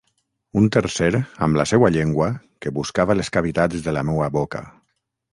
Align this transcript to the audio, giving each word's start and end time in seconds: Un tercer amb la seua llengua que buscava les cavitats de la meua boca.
Un 0.59 0.63
tercer 0.75 1.09
amb 1.47 1.59
la 1.59 1.65
seua 1.71 1.91
llengua 1.95 2.29
que 2.65 2.73
buscava 2.77 3.17
les 3.19 3.29
cavitats 3.35 3.83
de 3.89 3.93
la 3.99 4.03
meua 4.09 4.31
boca. 4.39 4.63